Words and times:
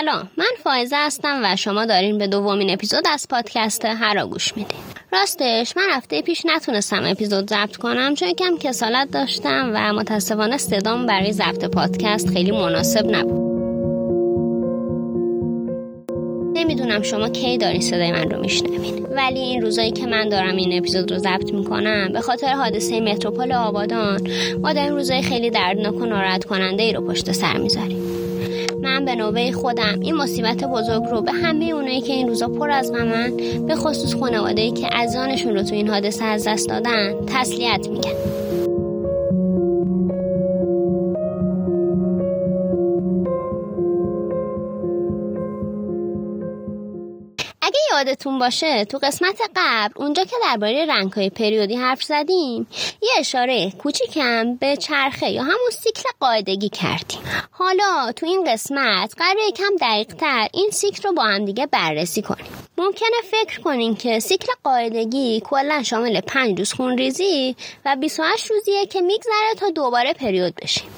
سلام. 0.00 0.30
من 0.36 0.46
فایزه 0.64 0.96
هستم 0.96 1.40
و 1.44 1.56
شما 1.56 1.86
دارین 1.86 2.18
به 2.18 2.26
دومین 2.26 2.70
اپیزود 2.70 3.04
از 3.12 3.26
پادکست 3.30 3.84
هرا 3.84 4.26
گوش 4.26 4.56
میدین. 4.56 4.80
راستش 5.12 5.76
من 5.76 5.82
هفته 5.90 6.22
پیش 6.22 6.46
نتونستم 6.46 7.02
اپیزود 7.04 7.50
ضبط 7.50 7.76
کنم 7.76 8.14
چون 8.14 8.32
کم 8.32 8.58
کسالت 8.60 9.10
داشتم 9.10 9.70
و 9.74 9.92
متاسفانه 9.92 10.58
صدام 10.58 11.06
برای 11.06 11.32
ضبط 11.32 11.64
پادکست 11.64 12.28
خیلی 12.28 12.50
مناسب 12.50 13.06
نبود. 13.16 13.50
نمی‌دونم 16.54 17.02
شما 17.02 17.28
کی 17.28 17.58
دارین 17.58 17.80
صدای 17.80 18.12
من 18.12 18.30
رو 18.30 18.40
میشنوین. 18.40 19.06
ولی 19.06 19.40
این 19.40 19.62
روزایی 19.62 19.90
که 19.90 20.06
من 20.06 20.28
دارم 20.28 20.56
این 20.56 20.78
اپیزود 20.78 21.12
رو 21.12 21.18
ضبط 21.18 21.52
می‌کنم 21.52 22.12
به 22.12 22.20
خاطر 22.20 22.52
حادثه 22.52 23.00
متروپول 23.00 23.52
آبادان 23.52 24.28
ما 24.62 24.72
داریم 24.72 24.94
روزای 24.94 25.22
خیلی 25.22 25.50
دردناک 25.50 25.94
و 25.94 26.04
ناراحت 26.04 26.44
کننده 26.44 26.82
ای 26.82 26.92
رو 26.92 27.08
پشت 27.08 27.32
سر 27.32 27.56
می‌ذاریم. 27.56 28.09
من 28.82 29.04
به 29.04 29.14
نوبه 29.14 29.52
خودم. 29.52 30.00
این 30.00 30.14
مصیبت 30.14 30.64
بزرگ 30.64 31.02
رو 31.10 31.20
به 31.20 31.32
همه 31.32 31.64
اونایی 31.64 32.00
که 32.00 32.12
این 32.12 32.28
روزا 32.28 32.48
پر 32.48 32.70
از 32.70 32.92
غمن 32.92 33.32
به 33.66 33.76
خصوص 33.76 34.14
خانواده 34.14 34.70
که 34.70 34.88
از 34.96 35.16
رو 35.16 35.62
تو 35.62 35.74
این 35.74 35.88
حادثه 35.88 36.24
از 36.24 36.48
دست 36.48 36.68
دادن 36.68 37.26
تسلیت 37.26 37.88
میگم 37.88 38.39
یادتون 48.00 48.38
باشه 48.38 48.84
تو 48.84 48.98
قسمت 48.98 49.40
قبل 49.56 49.92
اونجا 49.96 50.24
که 50.24 50.36
درباره 50.42 50.86
رنگهای 50.86 51.30
پریودی 51.30 51.76
حرف 51.76 52.02
زدیم 52.02 52.66
یه 53.02 53.10
اشاره 53.18 53.70
کوچیکم 53.70 54.54
به 54.54 54.76
چرخه 54.76 55.30
یا 55.30 55.42
همون 55.42 55.70
سیکل 55.72 56.08
قاعدگی 56.20 56.68
کردیم. 56.68 57.20
حالا 57.50 58.12
تو 58.16 58.26
این 58.26 58.44
قسمت 58.52 59.14
قرار 59.16 59.36
یکم 59.48 59.76
دقیقتر 59.80 60.48
این 60.52 60.70
سیکل 60.70 61.08
رو 61.08 61.14
با 61.14 61.22
هم 61.22 61.44
دیگه 61.44 61.66
بررسی 61.66 62.22
کنیم. 62.22 62.46
ممکنه 62.78 63.16
فکر 63.30 63.60
کنین 63.60 63.96
که 63.96 64.18
سیکل 64.18 64.52
قاعدگی 64.64 65.40
کلا 65.44 65.82
شامل 65.82 66.20
5 66.20 66.58
روز 66.58 66.72
خونریزی 66.72 67.56
و 67.84 67.96
28 67.96 68.50
روزیه 68.50 68.86
که 68.86 69.00
میگذره 69.00 69.54
تا 69.58 69.70
دوباره 69.70 70.12
پریود 70.12 70.54
بشیم. 70.62 70.90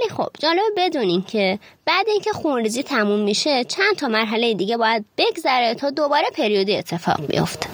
ولی 0.00 0.10
خب 0.16 0.28
جالب 0.38 0.62
بدونین 0.76 1.22
که 1.22 1.58
بعد 1.84 2.08
اینکه 2.08 2.30
خونریزی 2.32 2.82
تموم 2.82 3.20
میشه 3.20 3.64
چند 3.64 3.96
تا 3.96 4.08
مرحله 4.08 4.54
دیگه 4.54 4.76
باید 4.76 5.04
بگذره 5.18 5.74
تا 5.74 5.90
دوباره 5.90 6.26
پریودی 6.36 6.76
اتفاق 6.76 7.26
بیفته. 7.26 7.68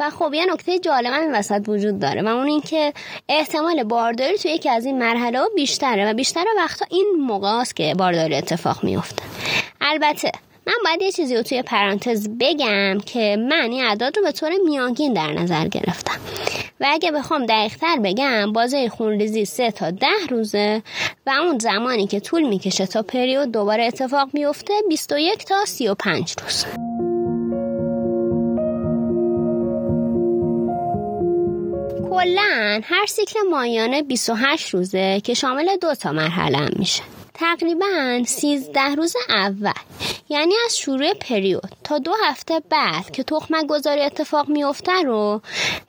و 0.00 0.10
خب 0.10 0.34
یه 0.34 0.46
نکته 0.52 0.78
جالب 0.78 1.12
این 1.12 1.34
وسط 1.34 1.68
وجود 1.68 1.98
داره 1.98 2.22
و 2.22 2.28
اون 2.28 2.46
اینکه 2.46 2.92
احتمال 3.28 3.82
بارداری 3.82 4.38
توی 4.38 4.50
یکی 4.50 4.70
از 4.70 4.84
این 4.84 4.98
مرحله 4.98 5.40
بیشتره 5.54 6.10
و 6.10 6.14
بیشتر 6.14 6.44
وقتا 6.56 6.86
این 6.90 7.14
موقع 7.18 7.48
است 7.48 7.76
که 7.76 7.94
بارداری 7.98 8.34
اتفاق 8.34 8.84
میفته. 8.84 9.22
البته 9.80 10.32
من 10.66 10.74
باید 10.84 11.02
یه 11.02 11.12
چیزی 11.12 11.36
رو 11.36 11.42
توی 11.42 11.62
پرانتز 11.62 12.28
بگم 12.40 12.98
که 13.06 13.36
من 13.50 13.68
این 13.70 13.84
اعداد 13.84 14.16
رو 14.16 14.22
به 14.22 14.32
طور 14.32 14.50
میانگین 14.64 15.12
در 15.12 15.32
نظر 15.32 15.68
گرفتم. 15.68 16.20
و 16.80 16.86
اگه 16.88 17.12
بخوام 17.12 17.46
دقیقتر 17.46 17.98
بگم 18.04 18.52
بازه 18.52 18.88
خونریزی 18.88 19.44
سه 19.44 19.70
تا 19.70 19.90
ده 19.90 20.26
روزه 20.30 20.82
و 21.26 21.30
اون 21.30 21.58
زمانی 21.58 22.06
که 22.06 22.20
طول 22.20 22.48
می‌کشه 22.48 22.86
تا 22.86 23.02
پریود 23.02 23.52
دوباره 23.52 23.84
اتفاق 23.84 24.28
میفته 24.32 24.74
21 24.88 25.44
تا 25.44 25.64
35 25.64 26.34
روز 26.42 26.64
کلا 32.10 32.80
هر 32.84 33.06
سیکل 33.06 33.40
مایانه 33.50 34.02
28 34.02 34.74
روزه 34.74 35.20
که 35.24 35.34
شامل 35.34 35.76
دو 35.80 35.94
تا 35.94 36.12
مرحله 36.12 36.68
میشه. 36.76 37.02
تقریبا 37.40 38.22
13 38.26 38.80
روز 38.80 39.14
اول 39.28 39.72
یعنی 40.28 40.54
از 40.64 40.78
شروع 40.78 41.14
پریود 41.14 41.72
تا 41.84 41.98
دو 41.98 42.12
هفته 42.24 42.60
بعد 42.70 43.10
که 43.10 43.22
تخمک 43.22 43.66
گذاری 43.66 44.02
اتفاق 44.02 44.48
میفته 44.48 45.02
رو 45.02 45.42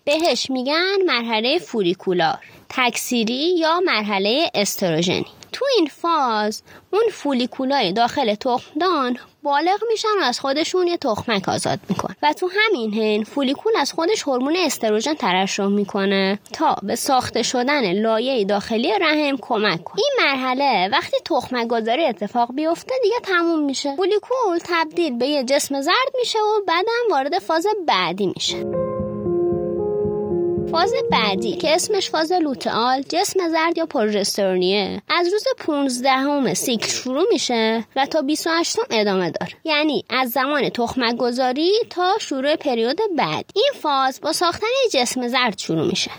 بهش 0.05 0.49
میگن 0.49 0.95
مرحله 1.05 1.59
فولیکولار 1.59 2.37
تکثیری 2.69 3.57
یا 3.57 3.79
مرحله 3.79 4.51
استروژنی. 4.55 5.25
تو 5.51 5.65
این 5.77 5.87
فاز 5.87 6.63
اون 6.91 7.03
فولیکولای 7.11 7.93
داخل 7.93 8.35
تخمدان 8.35 9.17
بالغ 9.43 9.79
میشن 9.91 10.07
و 10.21 10.23
از 10.23 10.39
خودشون 10.39 10.87
یه 10.87 10.97
تخمک 10.97 11.49
آزاد 11.49 11.79
میکن 11.89 12.15
و 12.23 12.33
تو 12.33 12.49
همین 12.59 12.93
هن 12.93 13.23
فولیکول 13.23 13.73
از 13.77 13.91
خودش 13.91 14.23
هورمون 14.23 14.55
استروژن 14.55 15.13
ترشح 15.13 15.65
می‌کنه 15.65 16.39
تا 16.53 16.75
به 16.83 16.95
ساخته 16.95 17.43
شدن 17.43 17.93
لایه 18.01 18.45
داخلی 18.45 18.93
رحم 19.01 19.37
کمک 19.41 19.83
کنه. 19.83 19.97
این 19.97 20.11
مرحله 20.19 20.89
وقتی 20.91 21.17
تخمک 21.25 21.67
گذاری 21.67 22.05
اتفاق 22.05 22.53
بیفته 22.53 22.95
دیگه 23.03 23.19
تموم 23.23 23.59
میشه. 23.59 23.95
فولیکول 23.95 24.59
تبدیل 24.63 25.17
به 25.17 25.27
یه 25.27 25.43
جسم 25.43 25.81
زرد 25.81 26.13
میشه 26.19 26.39
و 26.39 26.65
بعدم 26.67 27.11
وارد 27.11 27.39
فاز 27.39 27.67
بعدی 27.87 28.27
میشه. 28.35 28.88
فاز 30.71 30.93
بعدی 31.11 31.51
که 31.55 31.75
اسمش 31.75 32.09
فاز 32.09 32.31
لوتئال 32.31 33.01
جسم 33.01 33.49
زرد 33.49 33.77
یا 33.77 33.85
پروژسترونیه 33.85 35.01
از 35.09 35.27
روز 35.33 35.43
15 35.59 36.09
همه 36.09 36.53
سیکل 36.53 36.87
شروع 36.87 37.25
میشه 37.31 37.85
و 37.95 38.05
تا 38.05 38.21
28 38.21 38.77
ادامه 38.91 39.31
داره. 39.31 39.51
یعنی 39.63 40.05
از 40.09 40.29
زمان 40.29 40.69
تخمک 40.69 41.15
گذاری 41.17 41.71
تا 41.89 42.13
شروع 42.19 42.55
پریود 42.55 42.99
بعد. 43.17 43.45
این 43.55 43.71
فاز 43.81 44.21
با 44.21 44.33
ساختن 44.33 44.67
جسم 44.93 45.27
زرد 45.27 45.59
شروع 45.59 45.87
میشه 45.87 46.11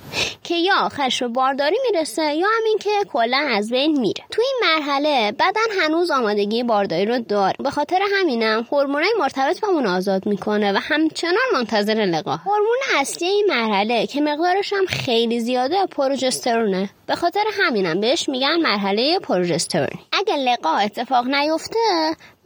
که 0.44 0.54
یا 0.54 0.74
آخرش 0.80 1.22
به 1.22 1.28
بارداری 1.28 1.76
می‌رسه 1.90 2.34
یا 2.34 2.46
همین 2.58 2.78
که 2.78 2.90
کلا 3.12 3.48
از 3.50 3.70
بین 3.70 4.00
میره. 4.00 4.24
تو 4.30 4.42
این 4.42 4.60
مرحله 4.62 5.32
بدن 5.32 5.82
هنوز 5.82 6.10
آمادگی 6.10 6.62
بارداری 6.62 7.06
رو 7.06 7.18
داره. 7.18 7.56
به 7.58 7.70
خاطر 7.70 7.98
همینم 8.20 8.66
هورمونای 8.72 9.12
مرتبط 9.18 9.60
با 9.60 9.68
اون 9.68 9.86
آزاد 9.86 10.26
می‌کنه 10.26 10.72
و 10.72 10.76
همچنان 10.82 11.34
منتظر 11.52 11.94
لقا 11.94 12.36
هورمون 12.36 12.78
اصلی 12.96 13.28
این 13.28 13.46
مرحله 13.48 14.06
که 14.06 14.20
مقدارش 14.40 14.72
هم 14.72 14.86
خیلی 14.86 15.40
زیاده 15.40 15.86
پروژسترونه 15.86 16.90
به 17.06 17.14
خاطر 17.14 17.44
همینم 17.52 18.00
بهش 18.00 18.28
میگن 18.28 18.56
مرحله 18.62 19.18
پروژسترونی 19.18 20.00
اگه 20.12 20.36
لقا 20.36 20.76
اتفاق 20.76 21.26
نیفته 21.26 21.78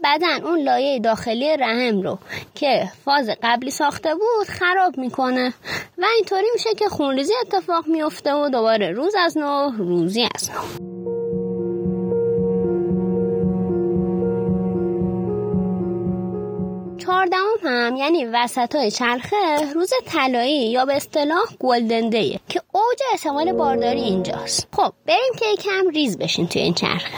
بدن 0.04 0.44
اون 0.44 0.58
لایه 0.58 0.98
داخلی 0.98 1.56
رحم 1.56 2.02
رو 2.02 2.18
که 2.54 2.84
فاز 3.04 3.30
قبلی 3.42 3.70
ساخته 3.70 4.14
بود 4.14 4.46
خراب 4.48 4.98
می‌کنه. 4.98 5.54
و 5.98 6.04
اینطوری 6.16 6.46
میشه 6.54 6.74
که 6.74 6.88
خونریزی 6.88 7.32
اتفاق 7.42 7.86
میفته 7.86 8.34
و 8.34 8.48
دوباره 8.48 8.90
روز 8.90 9.14
از 9.18 9.38
نو 9.38 9.70
روزی 9.78 10.28
از 10.34 10.50
نو. 10.50 11.13
چهاردهم 17.06 17.56
هم 17.62 17.96
یعنی 17.96 18.24
وسط 18.24 18.74
های 18.74 18.90
چرخه 18.90 19.72
روز 19.74 19.92
طلایی 20.06 20.70
یا 20.70 20.84
به 20.84 20.96
اصطلاح 20.96 21.44
گلدن 21.60 22.08
دیه 22.08 22.40
که 22.48 22.60
اوج 22.72 22.98
احتمال 23.12 23.52
بارداری 23.52 24.00
اینجاست. 24.00 24.68
خب 24.72 24.92
بریم 25.06 25.34
که 25.38 25.46
یکم 25.52 25.88
ریز 25.94 26.18
بشین 26.18 26.48
توی 26.48 26.62
این 26.62 26.74
چرخه. 26.74 27.16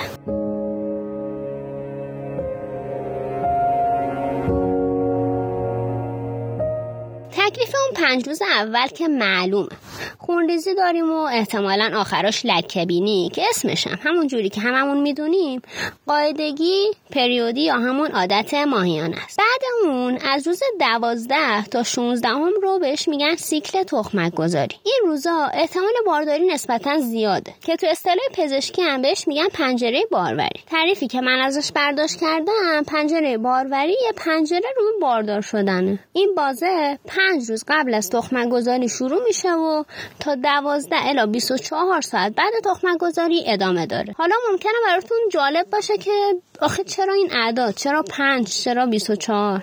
تکلیف 7.30 7.74
اون 7.74 8.06
پنج 8.06 8.28
روز 8.28 8.42
اول 8.42 8.86
که 8.86 9.08
معلومه. 9.08 9.68
خونریزی 10.18 10.74
داریم 10.74 11.12
و 11.12 11.16
احتمالا 11.16 11.90
آخراش 11.96 12.42
لکبینی 12.44 13.30
که 13.34 13.42
اسمش 13.50 13.86
هم 13.86 13.98
همون 14.02 14.26
جوری 14.26 14.48
که 14.48 14.60
هممون 14.60 15.00
می‌دونیم. 15.00 15.62
قاعدگی 16.06 16.90
پریودی 17.10 17.60
یا 17.60 17.74
همون 17.74 18.10
عادت 18.10 18.54
ماهیان 18.54 19.14
است. 19.14 19.38
بعد 19.38 19.90
اون 19.90 20.18
از 20.18 20.46
روز 20.46 20.60
دوازده 20.80 21.64
تا 21.64 21.82
16 21.82 22.28
هم 22.28 22.52
رو 22.62 22.78
بهش 22.78 23.08
میگن 23.08 23.36
سیکل 23.36 23.82
تخمک 23.82 24.34
گذاری 24.34 24.76
این 24.84 25.00
روزا 25.04 25.50
احتمال 25.54 25.92
بارداری 26.06 26.46
نسبتا 26.46 26.98
زیاده 26.98 27.54
که 27.64 27.76
تو 27.76 27.86
اصطلاح 27.90 28.26
پزشکی 28.34 28.82
هم 28.82 29.02
بهش 29.02 29.28
میگن 29.28 29.48
پنجره 29.48 30.02
باروری. 30.10 30.60
تعریفی 30.70 31.06
که 31.06 31.20
من 31.20 31.38
ازش 31.38 31.72
برداشت 31.72 32.20
کردم 32.20 32.82
پنجره 32.86 33.38
باروری 33.38 33.96
یه 34.06 34.12
پنجره 34.16 34.68
روی 34.76 35.00
باردار 35.00 35.40
شدنه. 35.40 35.98
این 36.12 36.34
بازه 36.36 36.98
پنج 37.06 37.50
روز 37.50 37.64
قبل 37.68 37.94
از 37.94 38.10
تخمک 38.10 38.48
گذاری 38.48 38.88
شروع 38.88 39.24
میشه 39.26 39.52
و 39.52 39.84
تا 40.20 40.34
دوازده 40.34 41.06
الا 41.08 41.26
24 41.26 42.00
ساعت 42.00 42.34
بعد 42.34 42.52
تخمک 42.64 42.98
گذاری 42.98 43.44
ادامه 43.46 43.86
داره. 43.86 44.14
حالا 44.18 44.34
ممکنه 44.50 44.72
براتون 44.86 45.18
جالب 45.32 45.70
باشه 45.70 45.98
که 45.98 46.34
آخه 46.60 46.84
چرا 46.84 47.14
این 47.14 47.32
اعداد 47.32 47.74
چرا 47.74 48.02
پنج؟ 48.02 48.48
چرا 48.48 48.86
24 48.86 49.62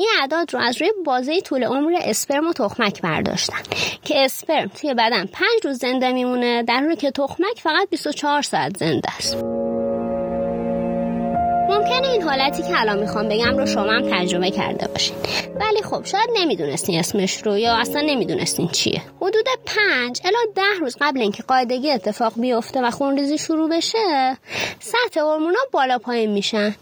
این 0.00 0.08
اعداد 0.20 0.54
رو 0.54 0.60
از 0.60 0.80
روی 0.80 0.92
بازه 1.04 1.40
طول 1.40 1.64
عمر 1.64 1.98
اسپرم 2.02 2.48
و 2.48 2.52
تخمک 2.52 3.02
برداشتن 3.02 3.62
که 4.04 4.24
اسپرم 4.24 4.68
توی 4.68 4.94
بدن 4.94 5.26
پنج 5.26 5.64
روز 5.64 5.78
زنده 5.78 6.12
میمونه 6.12 6.62
در 6.62 6.80
حالی 6.80 6.96
که 6.96 7.10
تخمک 7.10 7.60
فقط 7.60 7.88
24 7.90 8.42
ساعت 8.42 8.76
زنده 8.76 9.16
است. 9.16 9.59
ممکنه 11.90 12.08
این 12.08 12.22
حالتی 12.22 12.62
که 12.62 12.80
الان 12.80 12.98
می‌خوام 12.98 13.28
بگم 13.28 13.58
رو 13.58 13.66
شما 13.66 13.92
هم 13.92 14.10
تجربه 14.10 14.50
کرده 14.50 14.88
باشین. 14.88 15.16
ولی 15.60 15.82
خب 15.82 16.04
شاید 16.04 16.30
نمی‌دونستین 16.34 16.98
اسمش 16.98 17.42
رو 17.42 17.58
یا 17.58 17.74
اصلا 17.76 18.00
نمی‌دونستین 18.00 18.68
چیه. 18.68 19.02
حدود 19.16 19.46
پنج 19.66 20.20
الا 20.24 20.38
ده 20.54 20.80
روز 20.80 20.96
قبل 21.00 21.20
اینکه 21.20 21.42
قاعدگی 21.42 21.90
اتفاق 21.90 22.32
بیفته 22.36 22.80
و 22.82 22.90
خونریزی 22.90 23.38
شروع 23.38 23.70
بشه 23.70 24.36
سطح 24.80 25.20
هورمونا 25.20 25.58
بالا 25.72 25.98
پایین 25.98 26.30
میشن. 26.30 26.74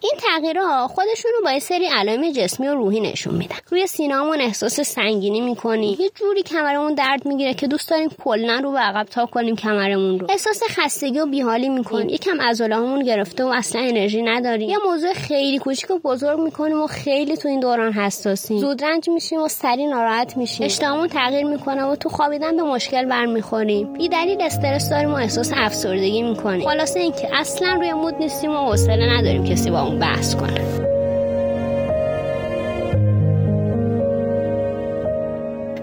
این 0.00 0.12
تغییرها 0.18 0.88
خودشون 0.88 1.30
رو 1.38 1.44
با 1.44 1.52
یه 1.52 1.58
سری 1.58 1.86
علائم 1.86 2.32
جسمی 2.32 2.68
و 2.68 2.74
روحی 2.74 3.00
نشون 3.00 3.34
میدن. 3.34 3.56
روی 3.70 3.86
سینامون 3.86 4.40
احساس 4.40 4.80
سنگینی 4.80 5.40
می‌کنی. 5.40 5.96
یه 6.00 6.10
جوری 6.14 6.42
کمرمون 6.42 6.94
درد 6.94 7.26
می‌گیره 7.26 7.54
که 7.54 7.66
دوست 7.66 7.90
داریم 7.90 8.08
کلا 8.24 8.60
رو 8.64 8.72
به 8.72 8.78
عقب 8.78 9.06
تا 9.06 9.26
کنیم 9.26 9.56
کمرمون 9.56 10.18
رو. 10.18 10.26
احساس 10.30 10.62
خستگی 10.68 11.18
و 11.18 11.26
بیحالی 11.26 11.68
می‌کنیم 11.68 12.08
یکم 12.08 12.40
عضلهامون 12.40 13.04
گرفته 13.04 13.44
و 13.44 13.48
اصلا 13.48 13.82
انرژی 13.82 14.22
نداریم. 14.22 14.70
یه 14.70 14.76
موضوع 14.86 15.12
خیلی 15.12 15.58
کوچیک 15.58 15.90
و 15.90 15.98
بزرگ 15.98 16.38
می‌کنیم 16.38 16.82
و 16.82 16.86
خیلی 16.86 17.36
تو 17.36 17.48
این 17.48 17.60
دوران 17.60 17.92
حساسیم. 17.92 18.58
زود 18.58 18.84
رنج 18.84 19.08
میشیم 19.08 19.42
و 19.42 19.48
سری 19.48 19.86
ناراحت 19.86 20.36
میشیم. 20.36 20.66
اشتهامون 20.66 21.08
تغییر 21.08 21.44
می‌کنه 21.44 21.84
و 21.84 21.96
تو 21.96 22.08
خوابیدن 22.08 22.56
به 22.56 22.62
مشکل 22.62 23.04
برمیخوریم. 23.04 23.92
بی 23.92 24.08
دلیل 24.08 24.42
استرس 24.42 24.90
داریم 24.90 25.10
و 25.10 25.14
احساس 25.14 25.52
افسردگی 25.56 26.22
می‌کنیم. 26.22 26.68
خلاصه 26.68 27.00
اینکه 27.00 27.28
اصلا 27.32 27.74
روی 27.74 27.92
مود 27.92 28.14
نیستیم 28.14 28.50
و 28.50 28.56
حوصله 28.56 29.18
نداریم 29.18 29.44
کسی 29.44 29.70
با 29.70 29.87
اون 29.88 29.98
بحث 29.98 30.34
کنه 30.34 30.78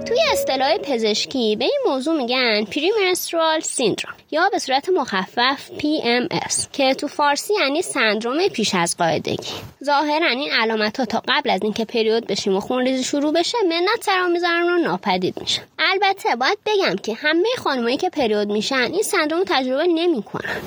توی 0.06 0.18
اصطلاح 0.32 0.78
پزشکی 0.78 1.56
به 1.56 1.66
این 1.66 1.80
موضوع 1.86 2.18
میگن 2.18 2.64
پریمنسترال 2.66 3.60
سیندروم. 3.60 4.14
یا 4.36 4.50
به 4.50 4.60
صورت 4.60 4.90
مخفف 4.90 5.70
PMS 5.80 6.68
که 6.74 6.94
تو 6.94 7.08
فارسی 7.08 7.54
یعنی 7.60 7.82
سندروم 7.82 8.48
پیش 8.48 8.76
از 8.76 8.98
قاعدگی. 8.98 9.54
ظاهرا 9.84 10.28
این 10.28 10.52
علامت 10.52 11.00
ها 11.00 11.06
تا 11.06 11.24
قبل 11.28 11.50
از 11.50 11.60
اینکه 11.64 11.86
پریود 11.86 12.28
بشیم 12.28 12.56
و 12.56 12.60
خونریزی 12.60 13.04
شروع 13.04 13.34
بشه 13.34 13.58
منت 13.70 14.04
سرا 14.04 14.28
می‌ذارن 14.28 14.70
و 14.70 14.78
ناپدید 14.78 15.42
میشن. 15.42 15.62
البته 15.80 16.36
باید 16.36 16.58
بگم 16.66 16.96
که 16.96 17.14
همه 17.14 17.48
خانمایی 17.58 17.98
که 17.98 18.10
پریود 18.10 18.48
میشن 18.48 18.76
این 18.76 19.04
سندروم 19.04 19.44
تجربه 19.48 19.88
نمی‌کنن. 19.88 20.62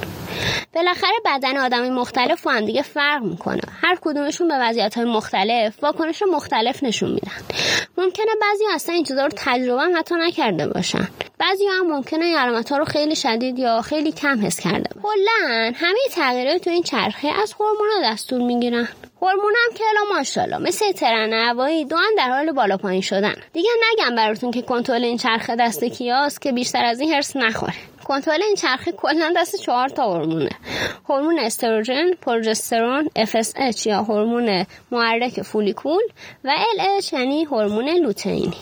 بالاخره 0.74 1.16
بدن 1.24 1.56
آدمی 1.56 1.90
مختلف 1.90 2.46
و 2.46 2.50
هم 2.50 2.64
دیگه 2.64 2.82
فرق 2.82 3.22
می‌کنه. 3.22 3.60
هر 3.82 3.98
کدومشون 4.00 4.48
به 4.48 4.54
وضعیت 4.60 4.94
های 4.94 5.06
مختلف 5.06 5.84
واکنش 5.84 6.22
مختلف 6.32 6.82
نشون 6.82 7.10
میدن. 7.10 7.32
ممکنه 7.98 8.26
بعضی 8.40 8.64
اصلا 8.74 8.94
این 8.94 9.04
چیزا 9.04 9.22
رو 9.26 9.32
تجربه 9.36 9.82
هم 9.82 9.96
حتی 9.96 10.14
نکرده 10.14 10.66
باشن. 10.66 11.08
بعضی 11.38 11.66
هم 11.66 11.86
ممکنه 11.86 12.24
این 12.24 12.36
علامت 12.36 12.72
ها 12.72 12.78
رو 12.78 12.84
خیلی 12.84 13.16
شدید 13.16 13.58
یا 13.58 13.82
خیلی 13.82 14.12
کم 14.12 14.46
حس 14.46 14.60
کرده 14.60 14.90
کلا 15.02 15.72
همه 15.74 15.98
تغییرات 16.10 16.64
تو 16.64 16.70
این 16.70 16.82
چرخه 16.82 17.28
از 17.42 17.52
هورمونا 17.52 18.12
دستور 18.12 18.40
می‌گیرن. 18.40 18.88
هورمون 19.22 19.54
هم 19.66 19.74
که 19.74 19.84
الا 19.84 20.16
ماشاءالله 20.16 20.58
مثل 20.58 20.92
ترن 20.92 21.32
هوایی 21.32 21.84
دو 21.84 21.96
در 22.16 22.28
حال 22.28 22.52
بالا 22.52 22.76
پایین 22.76 23.02
شدن. 23.02 23.34
دیگه 23.52 23.70
نگم 23.92 24.14
براتون 24.14 24.50
که 24.50 24.62
کنترل 24.62 25.04
این 25.04 25.18
چرخه 25.18 25.56
دست 25.56 25.84
کیاست 25.84 26.42
که 26.42 26.52
بیشتر 26.52 26.84
از 26.84 27.00
این 27.00 27.12
هرس 27.12 27.36
نخوره. 27.36 27.74
کنترل 28.08 28.43
این 28.43 28.55
چرخه 28.55 28.93
کلا 28.93 29.32
دست 29.37 29.56
چهار 29.56 29.88
تا 29.88 30.02
هورمونه. 30.02 30.50
هورمون 31.08 31.38
استروژن 31.38 32.14
پروژسترون 32.22 33.10
FSH 33.19 33.87
یا 33.87 34.02
هورمون 34.02 34.66
محرک 34.90 35.43
فولیکول 35.43 36.02
و 36.44 36.50
LH 36.78 37.12
یعنی 37.12 37.44
هورمون 37.44 37.88
لوتئینی. 37.88 38.56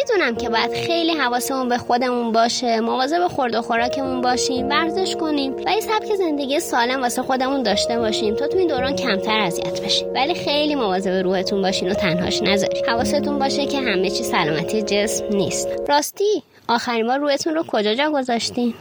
می‌دونم 0.00 0.34
که 0.34 0.48
باید 0.48 0.72
خیلی 0.86 1.12
حواسمون 1.12 1.68
به 1.68 1.78
خودمون 1.78 2.32
باشه 2.32 2.80
مواظب 2.80 3.28
خورد 3.28 3.54
و 3.54 3.62
خوراکمون 3.62 4.20
باشیم 4.20 4.68
ورزش 4.68 5.16
کنیم 5.16 5.56
و 5.66 5.70
یه 5.70 5.80
سبک 5.80 6.14
زندگی 6.14 6.60
سالم 6.60 7.02
واسه 7.02 7.22
خودمون 7.22 7.62
داشته 7.62 7.98
باشیم 7.98 8.34
تا 8.34 8.46
تو 8.46 8.58
این 8.58 8.68
دوران 8.68 8.96
کمتر 8.96 9.38
اذیت 9.38 9.80
بشیم. 9.80 10.08
ولی 10.14 10.34
خیلی 10.34 10.74
مواظب 10.74 11.10
روحتون 11.10 11.62
باشین 11.62 11.90
و 11.90 11.94
تنهاش 11.94 12.42
نذارید 12.42 12.86
حواستون 12.88 13.38
باشه 13.38 13.66
که 13.66 13.78
همه 13.78 14.10
چی 14.10 14.24
سلامتی 14.24 14.82
جسم 14.82 15.24
نیست. 15.30 15.68
راستی 15.88 16.42
آخرین 16.68 17.06
بار 17.06 17.18
روحتون 17.18 17.54
رو 17.54 17.64
کجا 17.68 17.94
جا 17.94 18.10
گذاشتین؟ 18.10 18.74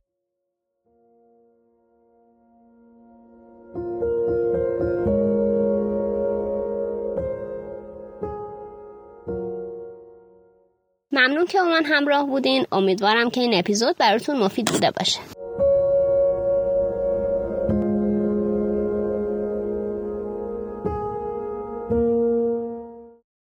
ممنون 11.20 11.46
که 11.46 11.58
با 11.58 11.66
من 11.66 11.86
همراه 11.86 12.28
بودین. 12.28 12.66
امیدوارم 12.72 13.30
که 13.30 13.42
این 13.42 13.54
اپیزود 13.54 13.98
براتون 13.98 14.40
مفید 14.40 14.72
بوده 14.72 14.92
باشه. 14.92 15.39